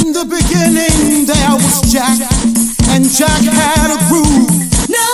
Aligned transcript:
In 0.00 0.12
the 0.12 0.24
beginning 0.24 1.26
there 1.26 1.54
was 1.60 1.82
Jack, 1.92 2.16
and 2.88 3.04
Jack 3.04 3.42
had 3.44 3.90
a 3.92 3.98
groove. 4.08 4.48
No, 4.88 5.06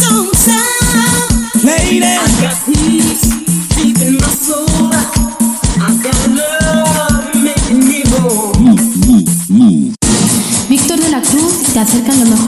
don't 0.00 0.34
stop. 0.34 1.28
Lady, 1.62 2.02
I 2.02 2.26
got 2.40 2.56
peace 2.64 3.28
deep 3.76 3.98
in 4.00 4.16
my 4.16 4.28
soul. 4.28 4.88
I 5.80 5.92
got 6.02 6.16
love 6.32 7.34
making 7.44 7.84
me 7.84 8.02
whole. 8.08 8.56
Víctor 10.68 10.98
de 10.98 11.10
la 11.10 11.20
Cruz 11.20 11.72
te 11.72 11.80
acerca 11.80 12.14
lo 12.14 12.24
mejor 12.24 12.47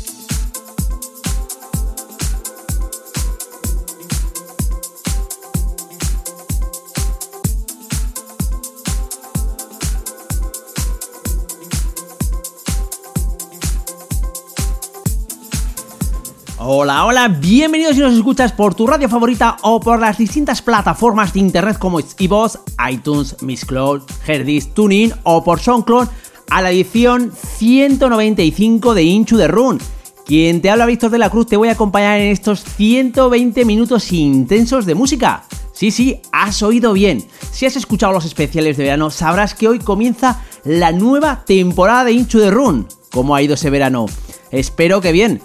Hola, 16.63 17.05
hola, 17.05 17.27
bienvenidos 17.27 17.95
si 17.95 18.01
nos 18.01 18.13
escuchas 18.13 18.51
por 18.51 18.75
tu 18.75 18.85
radio 18.85 19.09
favorita 19.09 19.57
o 19.63 19.79
por 19.79 19.99
las 19.99 20.19
distintas 20.19 20.61
plataformas 20.61 21.33
de 21.33 21.39
internet 21.39 21.79
como 21.79 21.99
iVoox, 21.99 22.59
iTunes, 22.87 23.35
Mixcloud, 23.41 24.03
Herdis, 24.27 24.71
TuneIn 24.71 25.11
o 25.23 25.43
por 25.43 25.59
SoundCloud 25.59 26.07
a 26.51 26.61
la 26.61 26.69
edición 26.69 27.31
195 27.57 28.93
de 28.93 29.01
Inchu 29.01 29.37
de 29.37 29.47
Run. 29.47 29.79
Quien 30.23 30.61
te 30.61 30.69
habla 30.69 30.85
Víctor 30.85 31.09
de 31.09 31.17
la 31.17 31.31
Cruz 31.31 31.47
te 31.47 31.57
voy 31.57 31.69
a 31.69 31.71
acompañar 31.71 32.19
en 32.19 32.29
estos 32.29 32.63
120 32.63 33.65
minutos 33.65 34.11
intensos 34.11 34.85
de 34.85 34.93
música. 34.93 35.45
Sí, 35.73 35.89
sí, 35.89 36.21
has 36.31 36.61
oído 36.61 36.93
bien. 36.93 37.25
Si 37.51 37.65
has 37.65 37.75
escuchado 37.75 38.13
los 38.13 38.25
especiales 38.25 38.77
de 38.77 38.83
verano, 38.83 39.09
sabrás 39.09 39.55
que 39.55 39.67
hoy 39.67 39.79
comienza 39.79 40.43
la 40.63 40.91
nueva 40.91 41.43
temporada 41.43 42.03
de 42.03 42.11
Inchu 42.11 42.37
de 42.37 42.51
Run. 42.51 42.87
¿Cómo 43.11 43.33
ha 43.33 43.41
ido 43.41 43.55
ese 43.55 43.71
verano? 43.71 44.05
Espero 44.51 45.01
que 45.01 45.11
bien. 45.11 45.41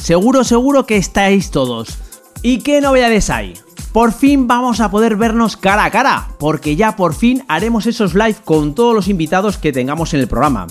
Seguro, 0.00 0.44
seguro 0.44 0.86
que 0.86 0.96
estáis 0.96 1.50
todos. 1.50 1.98
¿Y 2.42 2.60
qué 2.60 2.80
novedades 2.80 3.28
hay? 3.28 3.54
Por 3.92 4.12
fin 4.12 4.46
vamos 4.46 4.80
a 4.80 4.90
poder 4.90 5.16
vernos 5.16 5.58
cara 5.58 5.84
a 5.84 5.90
cara, 5.90 6.28
porque 6.38 6.74
ya 6.74 6.96
por 6.96 7.14
fin 7.14 7.44
haremos 7.48 7.86
esos 7.86 8.14
live 8.14 8.36
con 8.44 8.74
todos 8.74 8.94
los 8.94 9.08
invitados 9.08 9.58
que 9.58 9.72
tengamos 9.72 10.14
en 10.14 10.20
el 10.20 10.28
programa. 10.28 10.68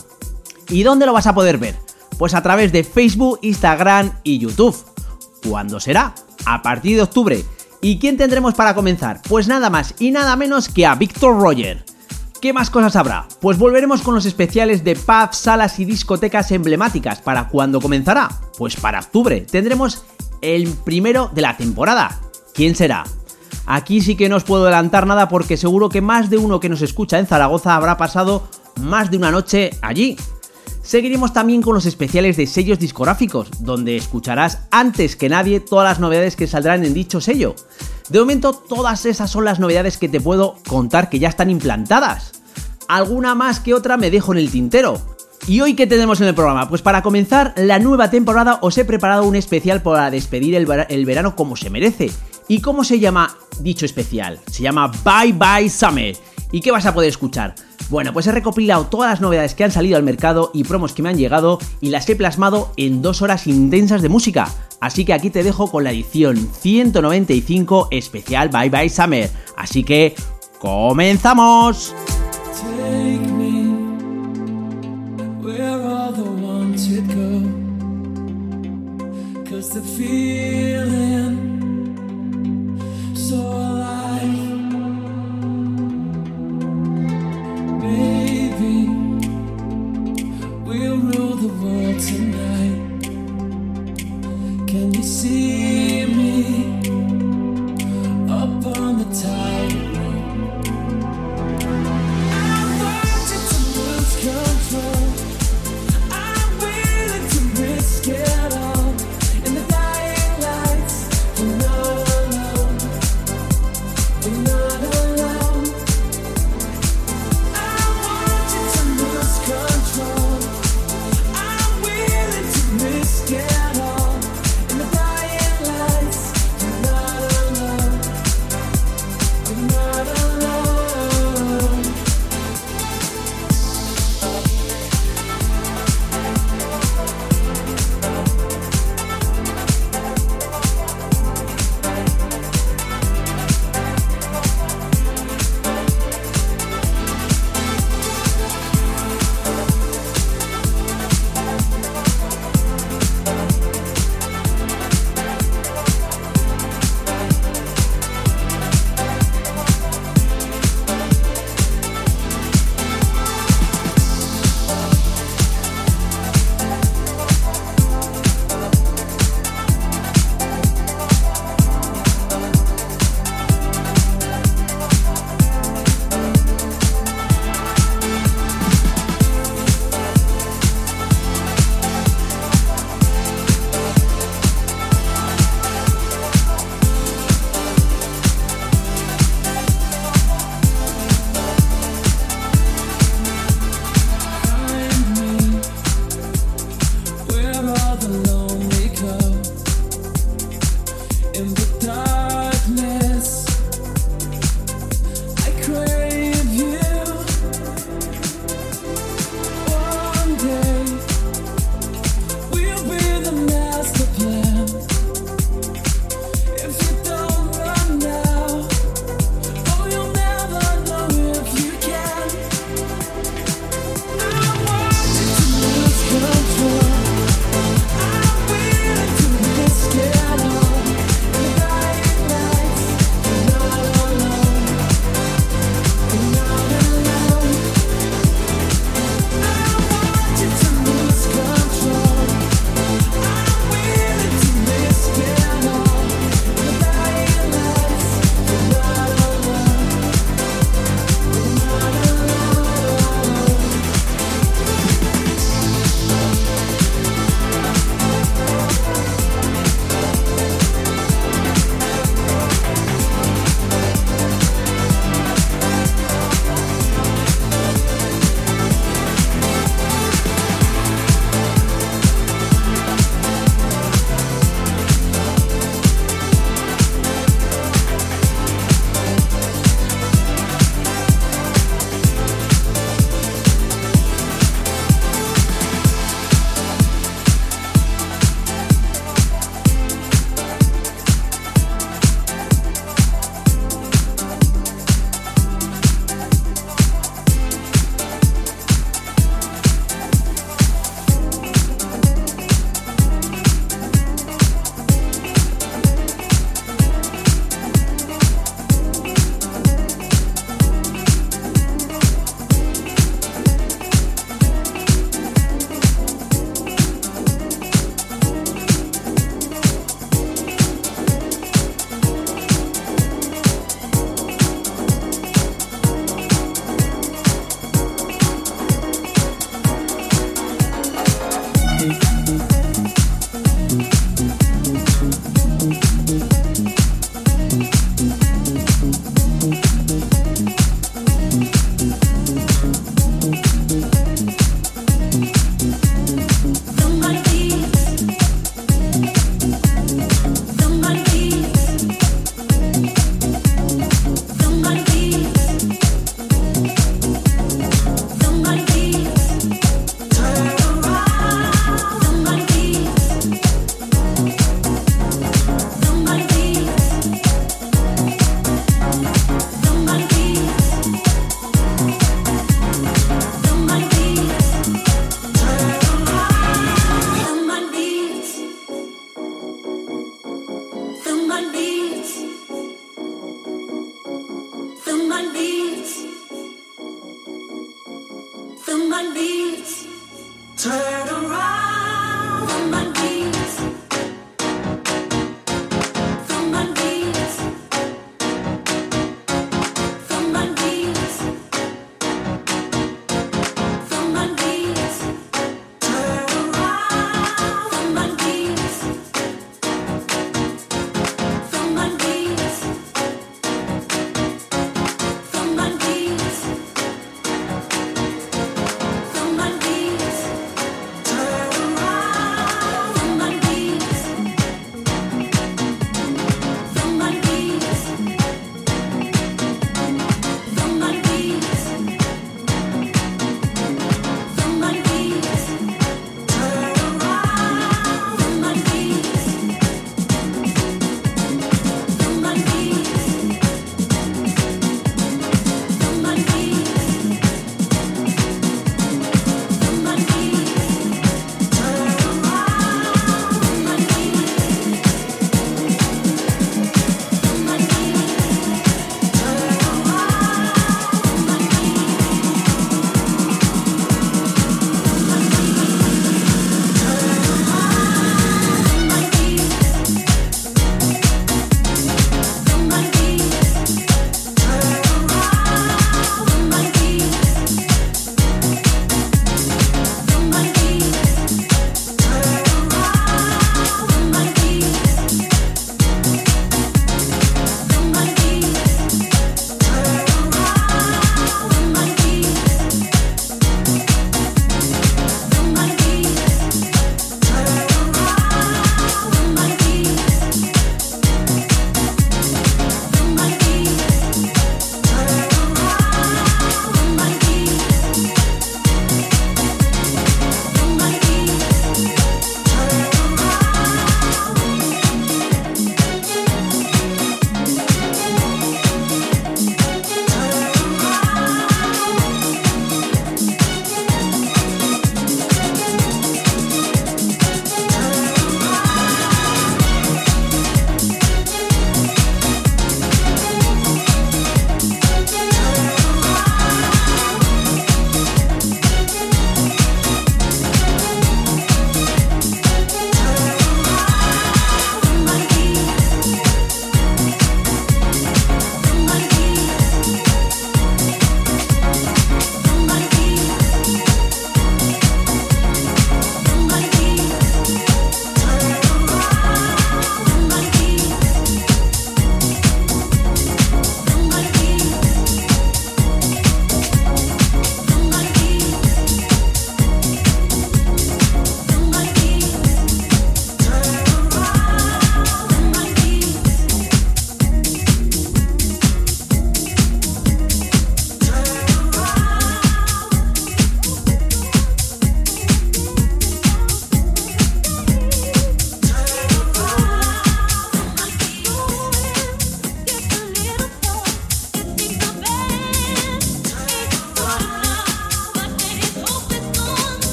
¿Y 0.68 0.84
dónde 0.84 1.06
lo 1.06 1.14
vas 1.14 1.28
a 1.28 1.36
poder 1.36 1.60
ver? 1.60 1.76
Pues 2.18 2.34
a 2.34 2.42
través 2.42 2.72
de 2.72 2.84
Facebook, 2.84 3.40
Instagram 3.44 4.14
y 4.24 4.40
YouTube. 4.40 4.76
¿Cuándo 5.48 5.80
será? 5.80 6.16
A 6.46 6.62
partir 6.64 6.96
de 6.96 7.04
octubre. 7.04 7.46
¿Y 7.82 8.00
quién 8.00 8.18
tendremos 8.18 8.56
para 8.56 8.74
comenzar? 8.74 9.22
Pues 9.30 9.48
nada 9.48 9.70
más 9.70 9.94
y 10.00 10.12
nada 10.12 10.36
menos 10.36 10.70
que 10.70 10.88
a 10.88 10.96
Víctor 10.96 11.40
Roger. 11.40 11.86
¿Qué 12.42 12.54
más 12.54 12.70
cosas 12.70 12.96
habrá? 12.96 13.28
Pues 13.42 13.58
volveremos 13.58 14.02
con 14.02 14.16
los 14.16 14.26
especiales 14.26 14.86
de 14.86 14.96
pubs, 14.96 15.36
salas 15.36 15.78
y 15.78 15.84
discotecas 15.84 16.52
emblemáticas. 16.52 17.20
¿Para 17.20 17.50
cuándo 17.50 17.82
comenzará? 17.82 18.30
Pues 18.58 18.78
para 18.78 19.02
octubre. 19.02 19.42
Tendremos 19.42 20.06
el 20.40 20.70
primero 20.70 21.30
de 21.34 21.42
la 21.42 21.58
temporada. 21.58 22.18
¿Quién 22.54 22.76
será? 22.76 23.04
Aquí 23.66 24.00
sí 24.00 24.16
que 24.16 24.30
no 24.30 24.38
os 24.38 24.46
puedo 24.46 24.64
adelantar 24.64 25.06
nada 25.06 25.28
porque 25.28 25.58
seguro 25.58 25.90
que 25.90 26.00
más 26.00 26.30
de 26.30 26.38
uno 26.38 26.62
que 26.62 26.70
nos 26.70 26.82
escucha 26.82 27.20
en 27.20 27.28
Zaragoza 27.28 27.76
habrá 27.76 27.98
pasado 27.98 28.48
más 28.80 29.12
de 29.12 29.18
una 29.18 29.32
noche 29.32 29.72
allí. 29.82 30.16
Seguiremos 30.82 31.34
también 31.34 31.62
con 31.62 31.74
los 31.74 31.86
especiales 31.86 32.38
de 32.38 32.48
sellos 32.48 32.80
discográficos, 32.80 33.50
donde 33.60 33.98
escucharás 33.98 34.60
antes 34.72 35.18
que 35.18 35.28
nadie 35.28 35.60
todas 35.60 35.90
las 35.90 36.00
novedades 36.00 36.38
que 36.38 36.48
saldrán 36.48 36.86
en 36.86 36.94
dicho 36.94 37.20
sello. 37.20 37.54
De 38.10 38.20
momento, 38.20 38.54
todas 38.54 39.06
esas 39.06 39.30
son 39.30 39.46
las 39.46 39.60
novedades 39.60 39.98
que 39.98 40.10
te 40.10 40.20
puedo 40.20 40.56
contar 40.68 41.10
que 41.10 41.20
ya 41.20 41.30
están 41.30 41.50
implantadas. 41.50 42.32
Alguna 42.88 43.36
más 43.36 43.60
que 43.60 43.74
otra 43.76 43.98
me 43.98 44.10
dejo 44.10 44.32
en 44.32 44.40
el 44.40 44.50
tintero. 44.50 45.00
¿Y 45.48 45.62
hoy 45.62 45.76
qué 45.76 45.88
tenemos 45.88 46.20
en 46.22 46.28
el 46.28 46.36
programa? 46.36 46.68
Pues 46.70 46.82
para 46.82 47.02
comenzar 47.04 47.54
la 47.56 47.80
nueva 47.80 48.10
temporada 48.10 48.60
os 48.62 48.78
he 48.78 48.86
preparado 48.86 49.24
un 49.24 49.36
especial 49.36 49.82
para 49.82 50.10
despedir 50.12 50.56
el, 50.56 50.66
vera- 50.66 50.88
el 50.90 51.06
verano 51.06 51.36
como 51.36 51.56
se 51.56 51.70
merece. 51.70 52.12
¿Y 52.48 52.62
cómo 52.62 52.84
se 52.84 53.00
llama 53.00 53.36
dicho 53.60 53.86
especial? 53.86 54.40
Se 54.52 54.64
llama 54.64 54.92
Bye 55.04 55.34
Bye 55.34 55.70
Summer. 55.70 56.18
¿Y 56.52 56.62
qué 56.62 56.72
vas 56.72 56.88
a 56.88 56.94
poder 56.96 57.10
escuchar? 57.10 57.54
Bueno, 57.90 58.12
pues 58.12 58.26
he 58.28 58.32
recopilado 58.32 58.88
todas 58.88 59.10
las 59.12 59.22
novedades 59.22 59.54
que 59.54 59.64
han 59.64 59.72
salido 59.72 59.98
al 59.98 60.04
mercado 60.04 60.50
y 60.54 60.64
promos 60.64 60.94
que 60.94 61.04
me 61.04 61.10
han 61.10 61.18
llegado 61.18 61.60
y 61.80 61.90
las 61.90 62.10
he 62.10 62.16
plasmado 62.16 62.72
en 62.76 63.02
dos 63.04 63.22
horas 63.22 63.46
intensas 63.48 64.02
de 64.02 64.10
música. 64.10 64.48
Así 64.80 65.06
que 65.06 65.14
aquí 65.14 65.30
te 65.30 65.44
dejo 65.44 65.70
con 65.70 65.84
la 65.84 65.92
edición 65.92 66.38
195 66.38 67.90
especial 67.92 68.50
Bye 68.50 68.70
Bye 68.70 68.90
Summer. 68.90 69.30
Así 69.56 69.84
que, 69.84 70.16
¡comenzamos! 70.60 71.94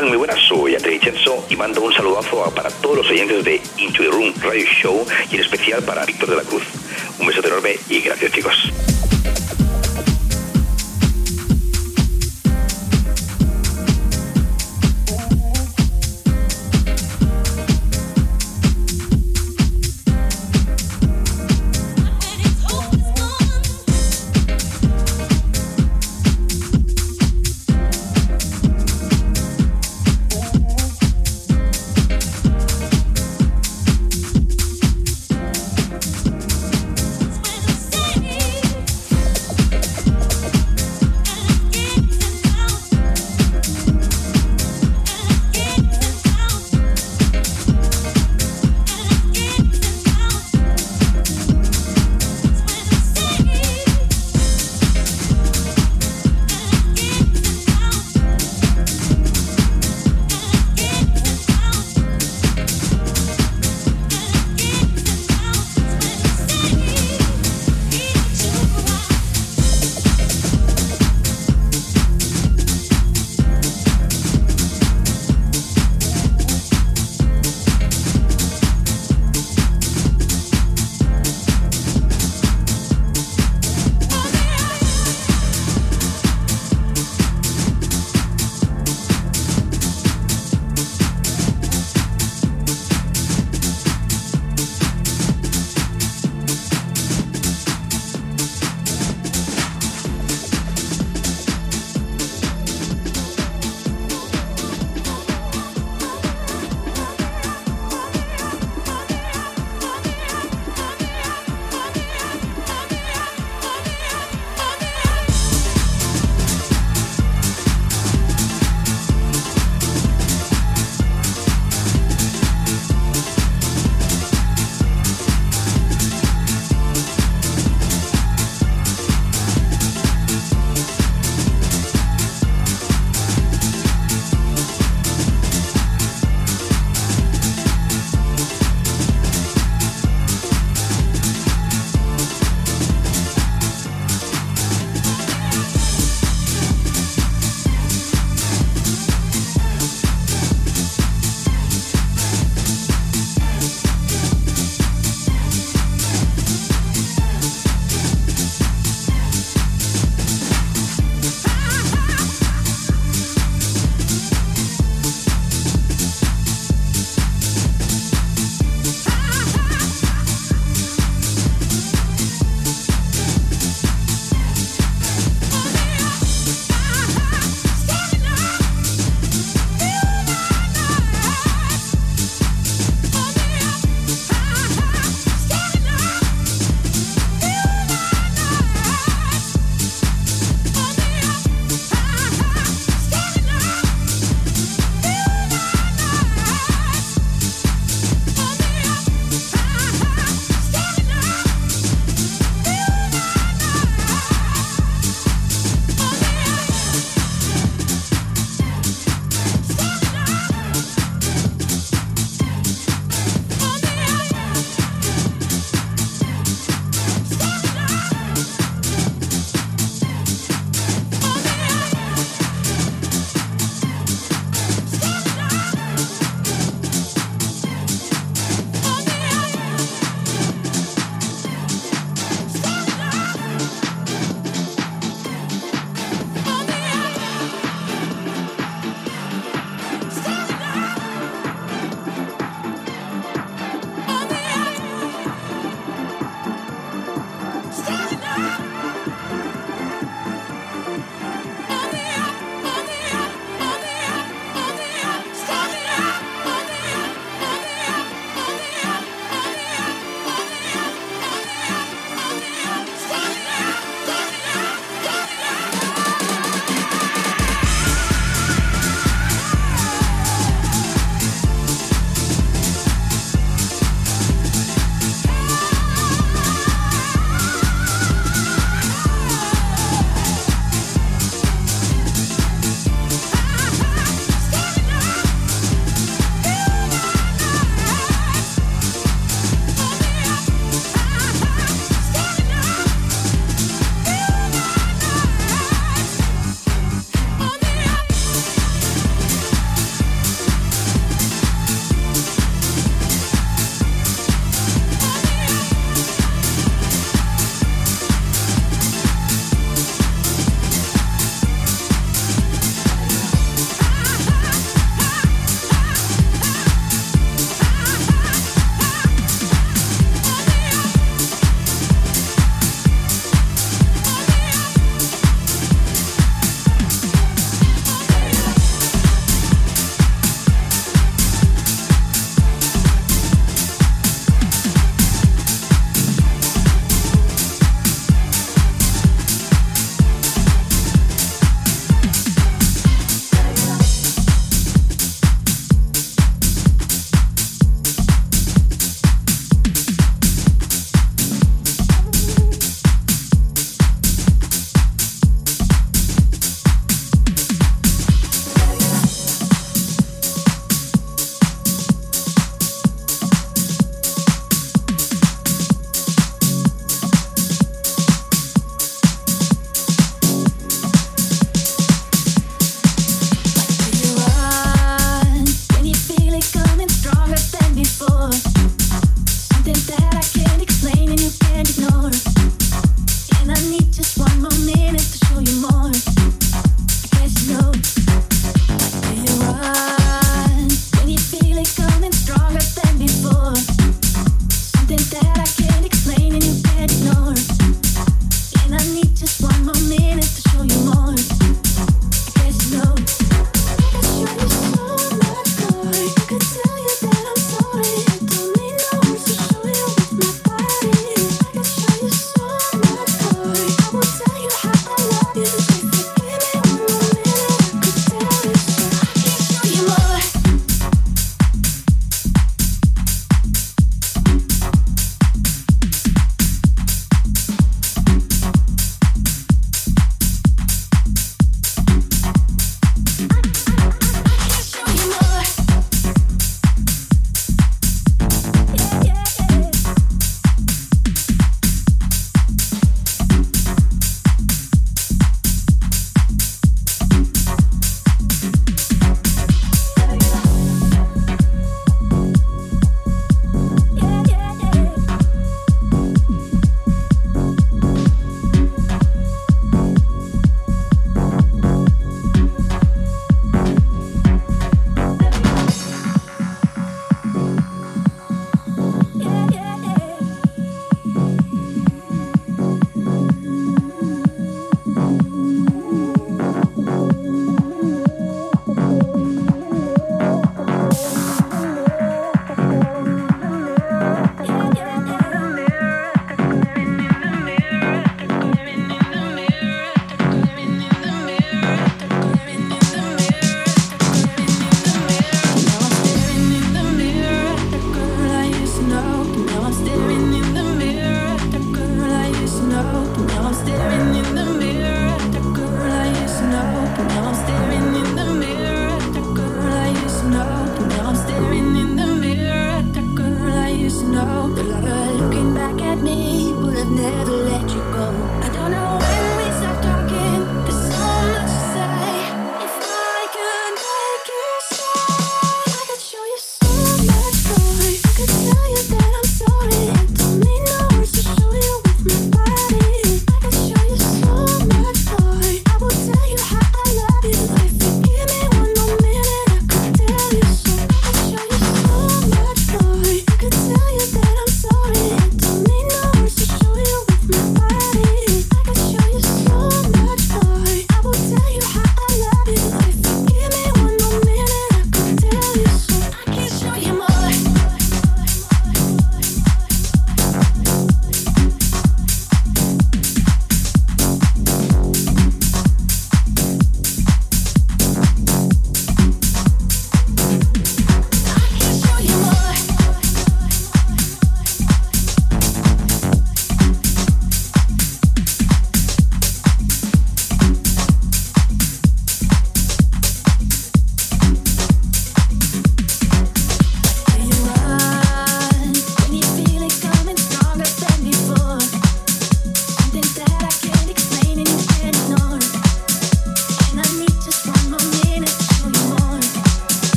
Muy 0.00 0.16
buenas, 0.16 0.38
soy 0.48 0.74
André 0.74 0.92
Vincenzo 0.92 1.44
y 1.48 1.54
mando 1.54 1.82
un 1.82 1.92
saludazo 1.92 2.50
para 2.56 2.70
todos 2.70 2.96
los 2.96 3.10
oyentes 3.10 3.44
de 3.44 3.60
Into 3.76 4.02
the 4.02 4.08
Room 4.08 4.32
Radio 4.42 4.64
Show 4.64 5.06
y 5.30 5.34
en 5.36 5.40
especial 5.42 5.82
para 5.84 6.04
Víctor 6.06 6.30
de 6.30 6.36
la 6.36 6.42
Cruz. 6.42 6.62
Un 7.20 7.26
besote 7.26 7.48
enorme 7.48 7.76
y 7.88 8.00
gracias 8.00 8.32
chicos. 8.32 8.72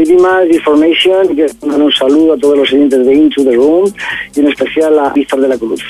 Information 0.00 1.32
y 1.32 1.34
quiero 1.34 1.52
un 1.62 1.92
saludo 1.92 2.34
a 2.34 2.38
todos 2.38 2.58
los 2.58 2.72
oyentes 2.72 3.04
de 3.04 3.14
Into 3.14 3.44
the 3.44 3.52
Room 3.52 3.92
y 4.34 4.40
en 4.40 4.48
especial 4.48 4.98
a 4.98 5.10
Víctor 5.10 5.40
de 5.40 5.48
la 5.48 5.58
Cruz. 5.58 5.82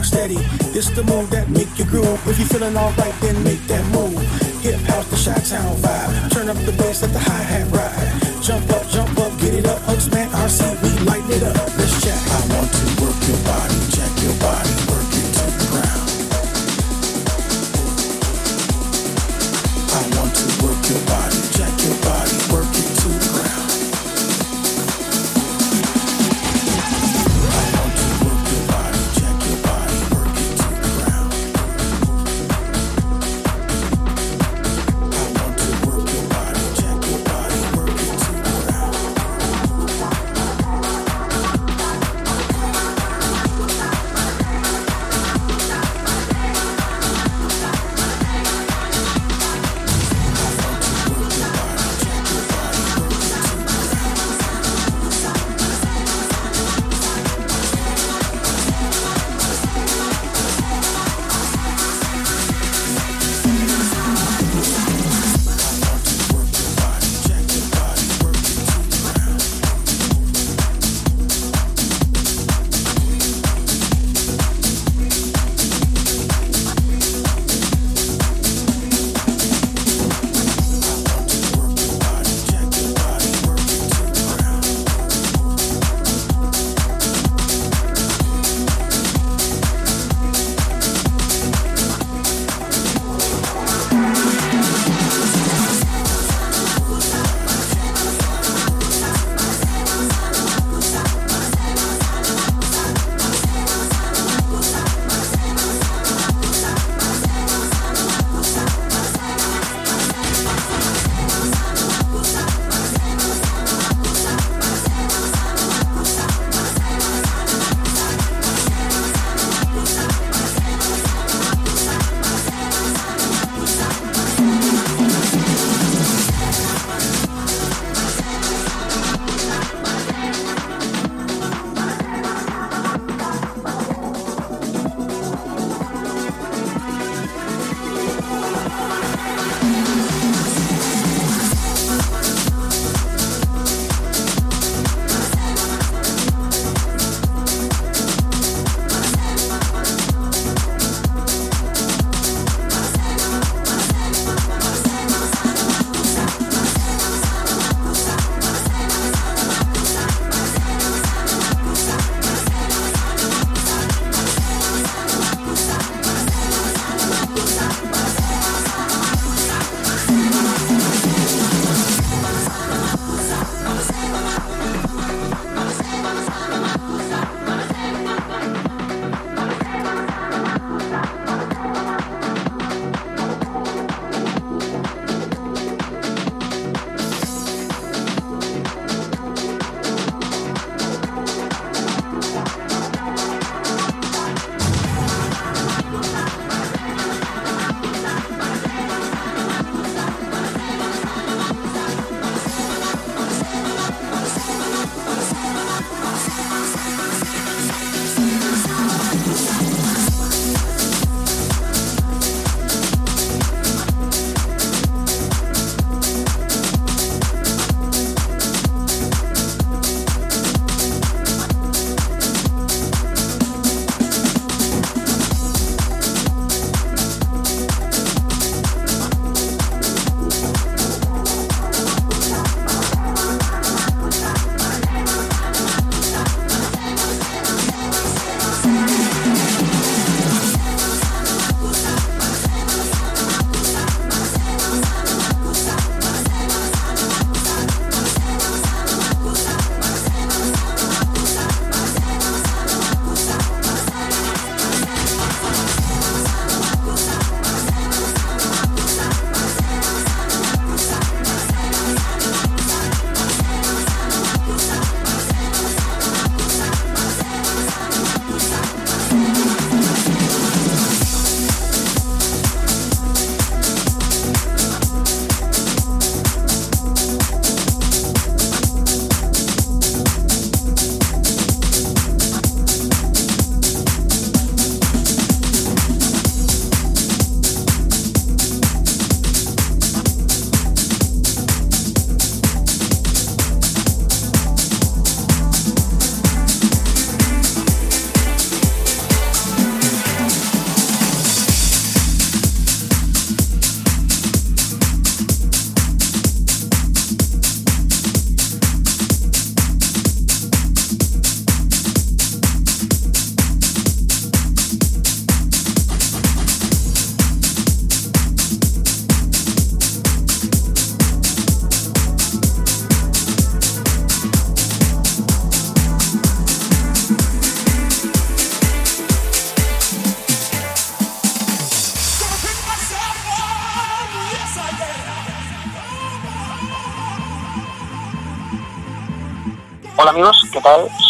rock 0.00 0.06
steady. 0.06 0.36
This 0.72 0.88
the 0.90 1.02
move 1.04 1.28
that 1.30 1.48
make 1.50 1.78
you 1.78 1.84
groove. 1.84 2.20
If 2.26 2.38
you 2.38 2.46
feeling 2.46 2.76
alright, 2.76 3.14
then 3.20 3.42
make 3.44 3.60
that 3.66 3.84
move. 3.92 4.16
Hip 4.62 4.80
house, 4.88 5.06
the 5.10 5.16
shot 5.16 5.44
town 5.44 5.76
vibe. 5.76 6.32
Turn 6.32 6.48
up 6.48 6.56
the 6.64 6.72
bass, 6.72 7.02
let 7.02 7.12
the 7.12 7.18
hi-hat. 7.18 7.79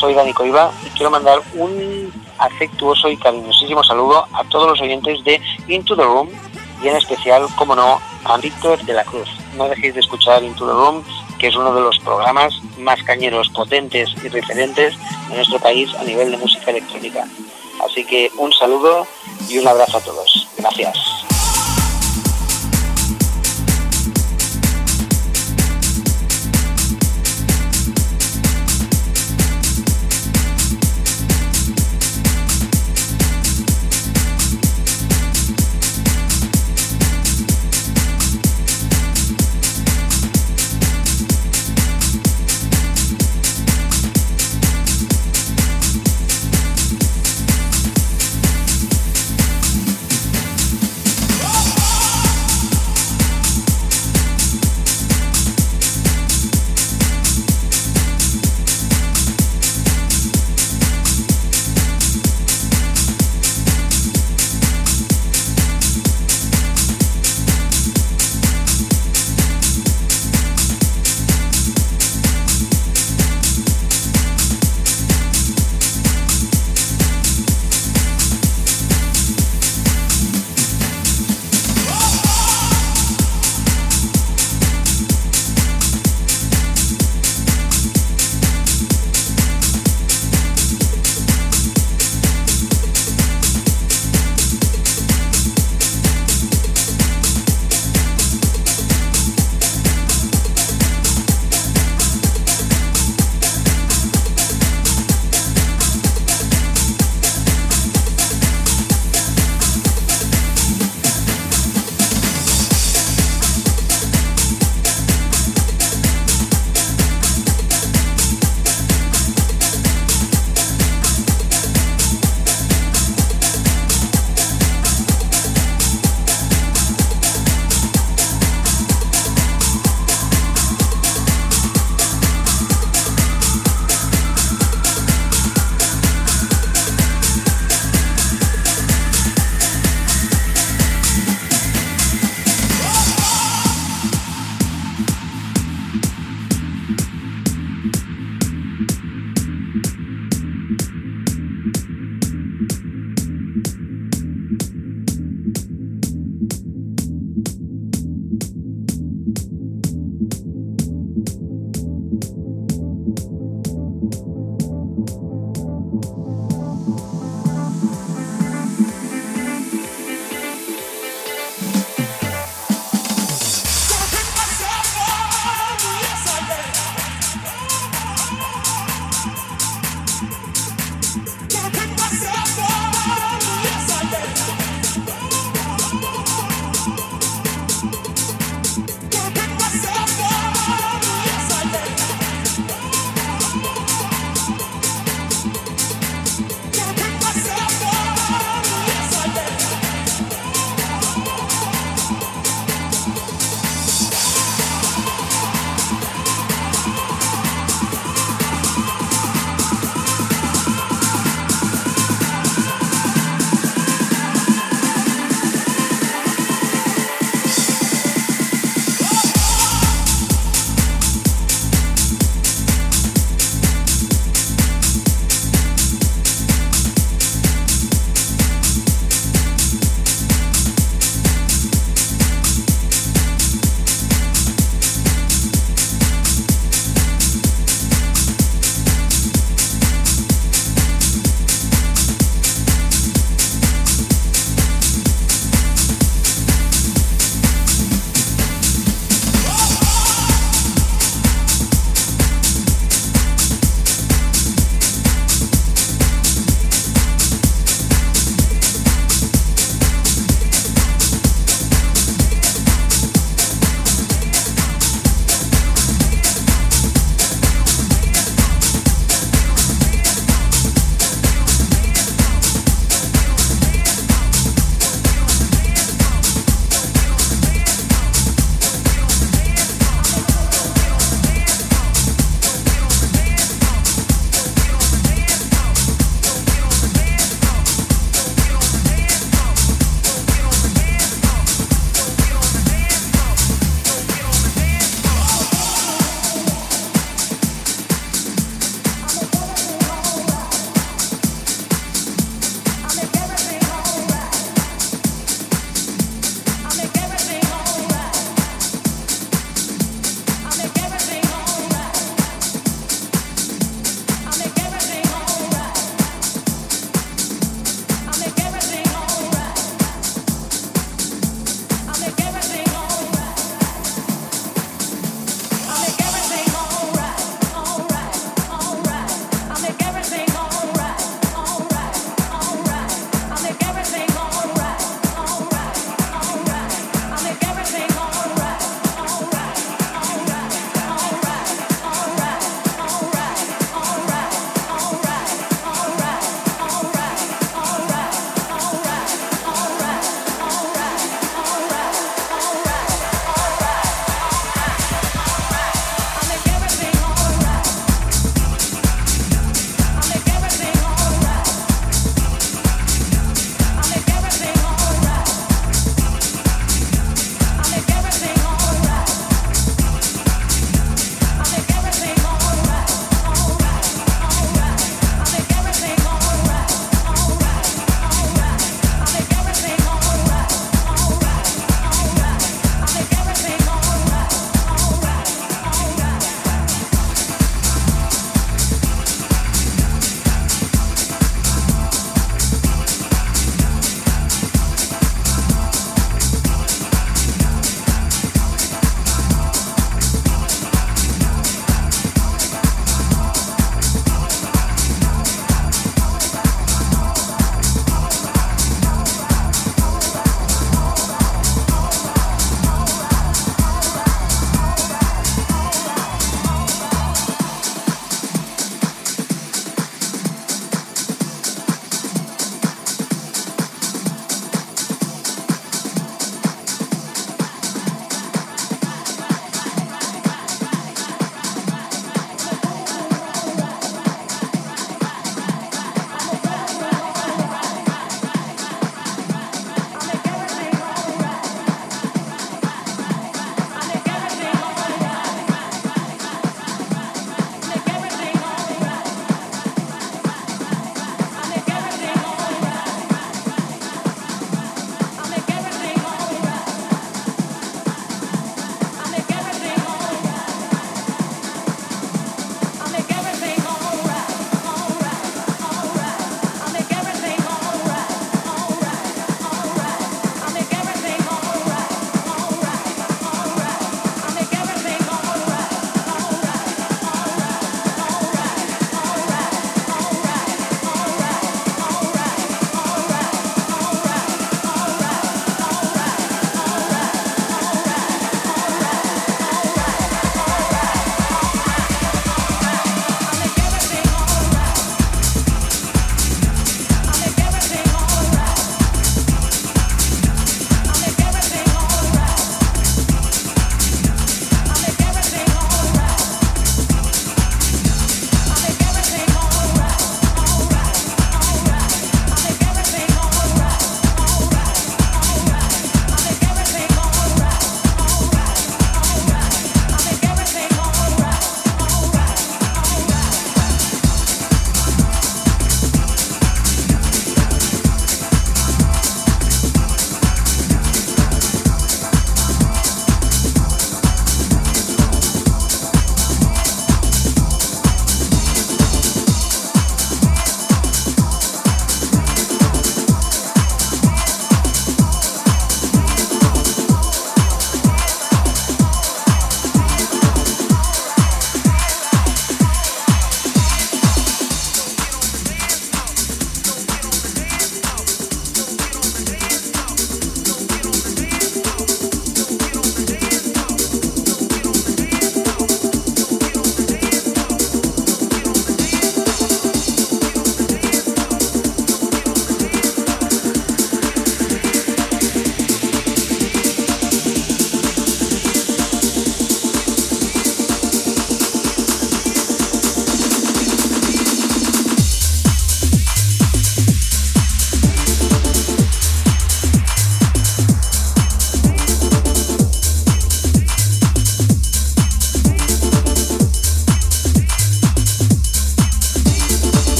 Soy 0.00 0.14
Dani 0.14 0.32
Coiva 0.32 0.70
y 0.84 0.90
quiero 0.90 1.10
mandar 1.10 1.40
un 1.54 2.12
afectuoso 2.38 3.08
y 3.08 3.16
cariñosísimo 3.16 3.82
saludo 3.82 4.26
a 4.32 4.44
todos 4.44 4.68
los 4.68 4.80
oyentes 4.80 5.24
de 5.24 5.40
Into 5.68 5.96
the 5.96 6.02
Room 6.02 6.28
y 6.82 6.88
en 6.88 6.96
especial, 6.96 7.46
como 7.56 7.74
no, 7.74 8.00
a 8.24 8.36
Víctor 8.36 8.80
de 8.84 8.92
la 8.92 9.04
Cruz. 9.04 9.28
No 9.56 9.68
dejéis 9.68 9.94
de 9.94 10.00
escuchar 10.00 10.42
Into 10.44 10.66
the 10.66 10.72
Room, 10.72 11.02
que 11.38 11.48
es 11.48 11.56
uno 11.56 11.74
de 11.74 11.80
los 11.80 11.98
programas 12.00 12.60
más 12.78 13.02
cañeros, 13.02 13.48
potentes 13.48 14.10
y 14.22 14.28
referentes 14.28 14.94
de 15.28 15.36
nuestro 15.36 15.58
país 15.58 15.92
a 15.94 16.04
nivel 16.04 16.30
de 16.30 16.36
música 16.36 16.70
electrónica. 16.70 17.26
Así 17.84 18.04
que 18.04 18.30
un 18.38 18.52
saludo 18.52 19.06
y 19.48 19.58
un 19.58 19.66
abrazo 19.66 19.98
a 19.98 20.00
todos. 20.00 20.07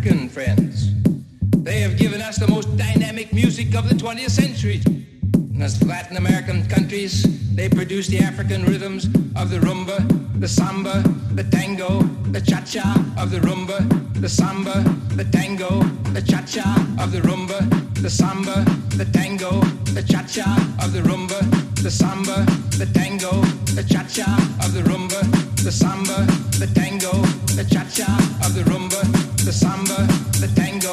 African 0.00 0.30
friends. 0.30 0.94
They 1.62 1.80
have 1.80 1.98
given 1.98 2.22
us 2.22 2.38
the 2.38 2.48
most 2.48 2.74
dynamic 2.78 3.34
music 3.34 3.74
of 3.74 3.86
the 3.86 3.94
20th 3.94 4.30
century. 4.30 4.80
And 5.34 5.62
as 5.62 5.82
Latin 5.82 6.16
American 6.16 6.66
countries, 6.68 7.26
they 7.54 7.68
produce 7.68 8.06
the 8.06 8.20
African 8.20 8.64
rhythms 8.64 9.04
of 9.36 9.50
the 9.50 9.58
rumba, 9.58 9.98
the 10.40 10.48
samba, 10.48 11.02
the 11.34 11.44
tango, 11.44 12.00
the 12.32 12.40
cha-cha 12.40 12.96
of 13.18 13.30
the 13.30 13.40
rumba, 13.40 13.78
the 14.18 14.28
samba, 14.28 14.80
the 15.16 15.24
tango, 15.24 15.82
the 16.14 16.22
cha-cha 16.22 16.96
of 16.98 17.12
the 17.12 17.20
rumba, 17.20 17.60
the 18.00 18.08
samba, 18.08 18.64
the 18.96 19.04
tango, 19.04 19.60
the 19.92 20.02
cha-cha 20.02 20.48
of 20.82 20.94
the 20.94 21.00
rumba, 21.00 21.40
the 21.82 21.90
samba, 21.90 22.46
the 22.78 22.86
tango, 22.94 23.42
the 23.76 23.84
cha-cha 23.84 24.32
of 24.64 24.72
the 24.72 24.80
rumba, 24.80 25.20
the 25.62 25.70
samba, 25.70 26.24
the 26.58 26.66
tango, 26.74 27.12
the 27.52 27.66
cha-cha 27.70 28.08
of 28.46 28.54
the 28.54 28.62
rumba, 28.62 29.29
the 29.44 29.52
samba, 29.52 30.06
the 30.38 30.50
tango, 30.54 30.92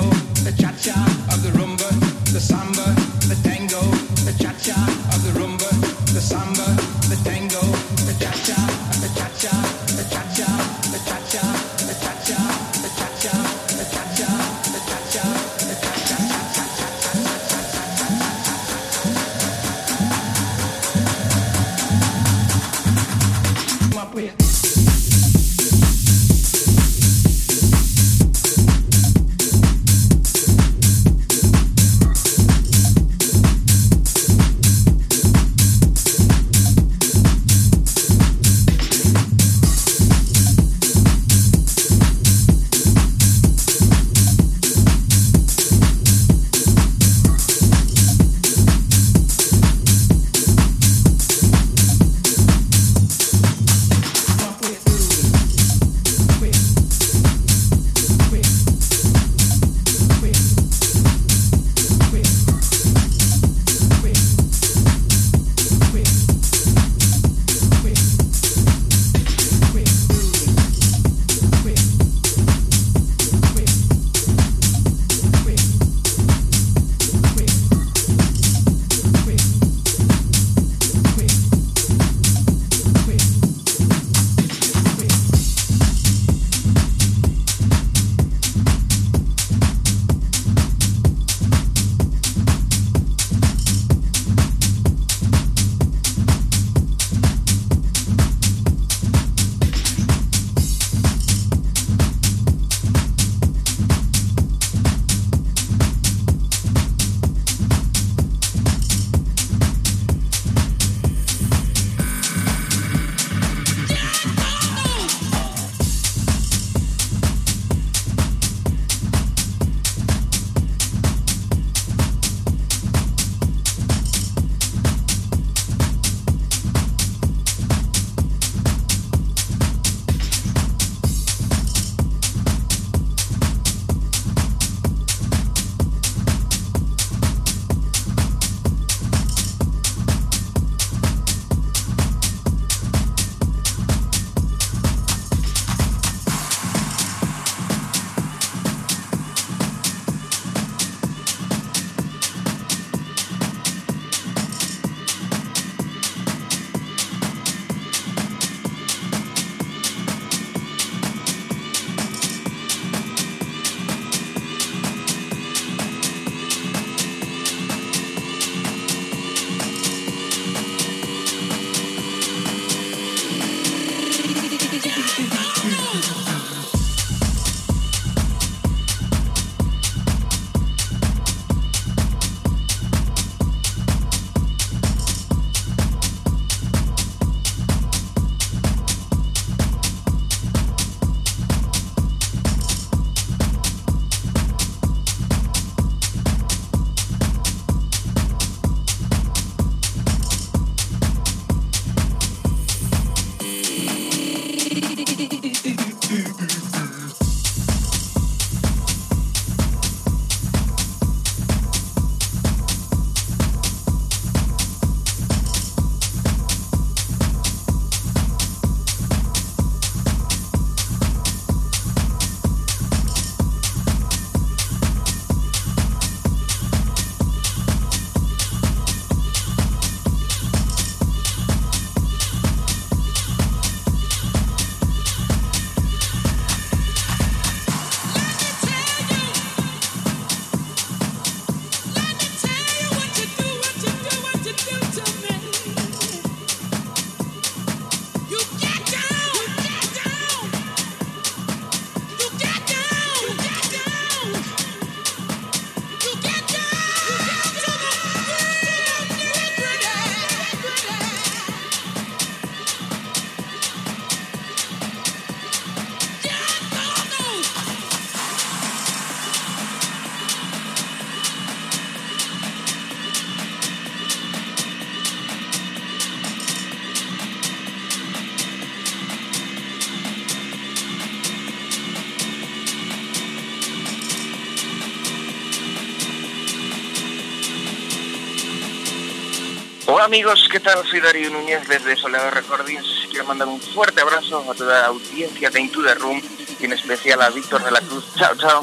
amigos, 290.07 290.47
¿qué 290.49 290.61
tal? 290.61 290.87
Soy 290.87 291.01
Darío 291.01 291.29
Núñez 291.29 291.67
desde 291.67 291.97
Soledad 291.97 292.31
Recordings. 292.31 293.07
Quiero 293.09 293.25
mandar 293.25 293.49
un 293.49 293.59
fuerte 293.59 293.99
abrazo 293.99 294.49
a 294.49 294.55
toda 294.55 294.79
la 294.79 294.87
audiencia 294.87 295.49
de 295.49 295.59
Into 295.59 295.83
the 295.83 295.95
Room 295.95 296.21
y 296.61 296.63
en 296.63 296.71
especial 296.71 297.21
a 297.21 297.29
Víctor 297.29 297.61
de 297.61 297.71
la 297.71 297.81
Cruz. 297.81 298.05
Chao, 298.15 298.33
chao. 298.37 298.61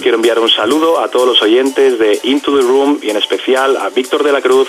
Quiero 0.00 0.16
enviar 0.16 0.38
un 0.38 0.48
saludo 0.48 1.00
a 1.00 1.08
todos 1.08 1.26
los 1.26 1.42
oyentes 1.42 1.98
de 1.98 2.18
Into 2.24 2.56
the 2.56 2.62
Room 2.62 2.98
y 3.02 3.10
en 3.10 3.16
especial 3.16 3.76
a 3.76 3.90
Víctor 3.90 4.22
de 4.22 4.32
la 4.32 4.40
Cruz. 4.40 4.68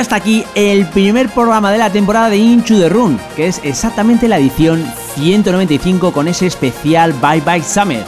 Hasta 0.00 0.16
aquí 0.16 0.44
el 0.54 0.86
primer 0.86 1.28
programa 1.28 1.70
de 1.70 1.76
la 1.76 1.90
temporada 1.90 2.30
de 2.30 2.38
Into 2.38 2.78
the 2.78 2.88
Room, 2.88 3.18
que 3.36 3.48
es 3.48 3.60
exactamente 3.62 4.28
la 4.28 4.38
edición 4.38 4.82
195 5.14 6.12
con 6.12 6.26
ese 6.26 6.46
especial 6.46 7.12
Bye 7.12 7.42
Bye 7.42 7.62
Summer. 7.62 8.02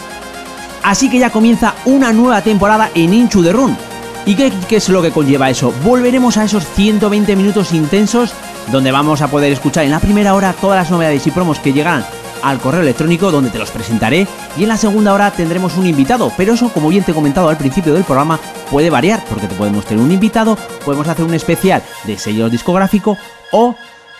Así 0.82 1.10
que 1.10 1.18
ya 1.18 1.30
comienza 1.30 1.74
una 1.84 2.12
nueva 2.12 2.40
temporada 2.40 2.90
en 2.94 3.12
Into 3.12 3.42
the 3.42 3.52
Room. 3.52 3.76
¿Y 4.24 4.34
qué, 4.34 4.50
qué 4.68 4.76
es 4.76 4.88
lo 4.88 5.02
que 5.02 5.10
conlleva 5.10 5.50
eso? 5.50 5.72
Volveremos 5.84 6.38
a 6.38 6.44
esos 6.44 6.66
120 6.66 7.36
minutos 7.36 7.74
intensos 7.74 8.32
donde 8.70 8.90
vamos 8.90 9.20
a 9.20 9.28
poder 9.28 9.52
escuchar 9.52 9.84
en 9.84 9.90
la 9.90 10.00
primera 10.00 10.34
hora 10.34 10.54
todas 10.54 10.78
las 10.78 10.90
novedades 10.90 11.26
y 11.26 11.30
promos 11.30 11.58
que 11.58 11.74
llegan 11.74 12.04
al 12.42 12.58
correo 12.58 12.80
electrónico 12.80 13.30
donde 13.30 13.50
te 13.50 13.58
los 13.58 13.70
presentaré 13.70 14.26
y 14.56 14.62
en 14.62 14.68
la 14.68 14.76
segunda 14.76 15.12
hora 15.12 15.30
tendremos 15.30 15.76
un 15.76 15.86
invitado, 15.86 16.32
pero 16.36 16.54
eso 16.54 16.70
como 16.70 16.88
bien 16.88 17.04
te 17.04 17.12
he 17.12 17.14
comentado 17.14 17.48
al 17.48 17.56
principio 17.56 17.94
del 17.94 18.04
programa 18.04 18.40
puede 18.72 18.88
variar 18.88 19.22
porque 19.28 19.46
te 19.46 19.54
podemos 19.54 19.84
tener 19.84 20.02
un 20.02 20.10
invitado, 20.10 20.56
podemos 20.82 21.06
hacer 21.06 21.26
un 21.26 21.34
especial 21.34 21.82
de 22.04 22.18
sello 22.18 22.48
discográfico 22.48 23.18
o 23.50 23.76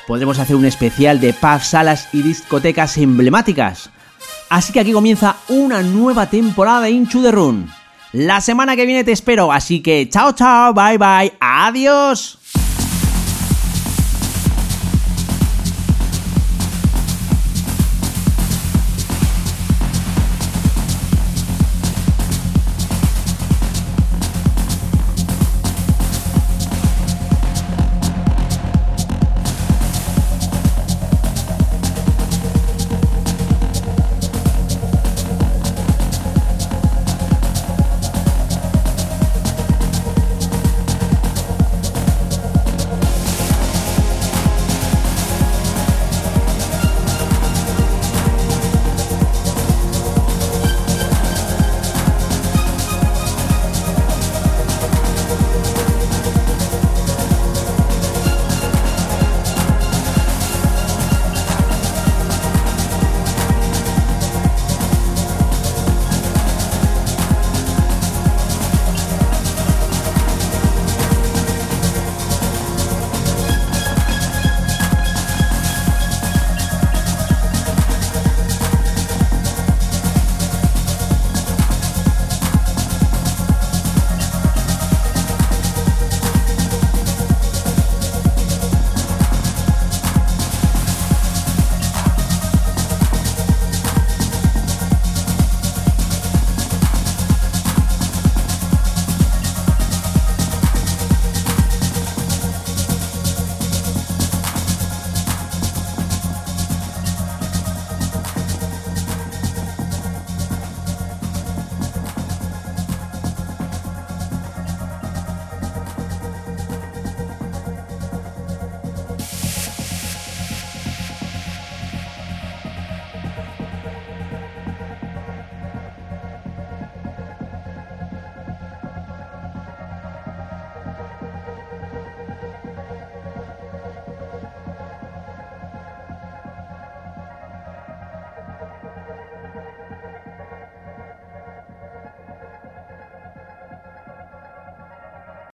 podremos 0.07 0.39
hacer 0.39 0.57
un 0.57 0.66
especial 0.66 1.20
de 1.20 1.33
pubs, 1.33 1.69
salas 1.69 2.11
y 2.12 2.20
discotecas 2.20 2.99
emblemáticas. 2.99 3.89
Así 4.51 4.74
que 4.74 4.81
aquí 4.81 4.93
comienza 4.93 5.37
una 5.49 5.81
nueva 5.81 6.29
temporada 6.29 6.83
de 6.83 6.91
Into 6.91 7.23
the 7.23 7.33
Room. 7.33 7.66
La 8.12 8.43
semana 8.43 8.77
que 8.77 8.85
viene 8.85 9.05
te 9.05 9.12
espero, 9.12 9.51
así 9.51 9.81
que 9.81 10.07
chao 10.11 10.33
chao, 10.33 10.74
bye 10.74 10.99
bye, 10.99 11.33
adiós. 11.41 12.41